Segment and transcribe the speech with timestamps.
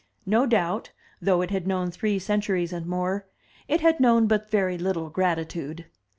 [0.25, 0.89] No doubt,
[1.21, 3.27] though it had known three centuries and more,
[3.67, 5.85] it had known but very little gratitude.